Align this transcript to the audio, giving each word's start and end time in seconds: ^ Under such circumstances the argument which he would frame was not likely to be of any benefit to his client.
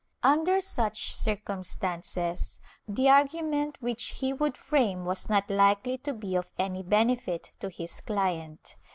^ 0.01 0.03
Under 0.23 0.59
such 0.61 1.15
circumstances 1.15 2.59
the 2.87 3.07
argument 3.07 3.77
which 3.81 4.05
he 4.19 4.33
would 4.33 4.57
frame 4.57 5.05
was 5.05 5.29
not 5.29 5.47
likely 5.47 5.99
to 5.99 6.11
be 6.11 6.35
of 6.35 6.49
any 6.57 6.81
benefit 6.81 7.51
to 7.59 7.69
his 7.69 8.01
client. 8.01 8.77